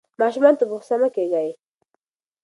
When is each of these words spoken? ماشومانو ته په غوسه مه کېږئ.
ماشومانو 0.21 0.59
ته 0.59 0.63
په 0.67 0.71
غوسه 0.73 0.95
مه 1.01 1.09
کېږئ. 1.15 1.49